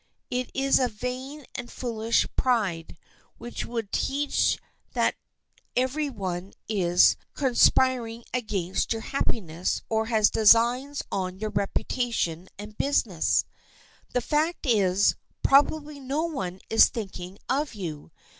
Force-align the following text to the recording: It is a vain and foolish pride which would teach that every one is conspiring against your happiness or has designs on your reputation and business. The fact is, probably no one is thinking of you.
It 0.31 0.49
is 0.55 0.79
a 0.79 0.87
vain 0.87 1.45
and 1.53 1.69
foolish 1.71 2.25
pride 2.35 2.97
which 3.37 3.67
would 3.67 3.91
teach 3.91 4.57
that 4.93 5.13
every 5.75 6.09
one 6.09 6.53
is 6.67 7.15
conspiring 7.35 8.23
against 8.33 8.93
your 8.93 9.03
happiness 9.03 9.83
or 9.89 10.07
has 10.07 10.31
designs 10.31 11.03
on 11.11 11.37
your 11.37 11.51
reputation 11.51 12.49
and 12.57 12.75
business. 12.79 13.45
The 14.13 14.21
fact 14.21 14.65
is, 14.65 15.17
probably 15.43 15.99
no 15.99 16.23
one 16.23 16.61
is 16.67 16.87
thinking 16.87 17.37
of 17.47 17.75
you. 17.75 18.09